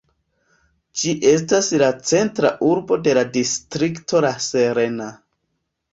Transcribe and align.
Ĝi 1.01 1.11
estas 1.31 1.69
la 1.83 1.91
centra 2.13 2.53
urbo 2.69 2.99
de 3.09 3.15
la 3.19 3.27
distrikto 3.39 4.23
La 4.29 4.37
Serena. 4.51 5.13